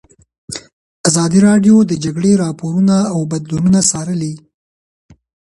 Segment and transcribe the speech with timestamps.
[1.07, 2.95] ازادي راډیو د د جګړې راپورونه
[3.31, 4.33] بدلونونه څارلي.